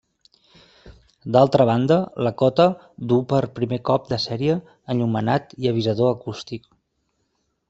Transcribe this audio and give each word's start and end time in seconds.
D'altra 1.35 1.67
banda, 1.69 1.97
la 2.27 2.31
Cota 2.43 2.67
duu 3.11 3.23
per 3.35 3.43
primer 3.61 3.79
cop 3.91 4.09
de 4.15 4.21
sèrie 4.27 4.59
enllumenat 4.95 5.57
i 5.65 5.75
avisador 5.75 6.15
acústic. 6.19 6.69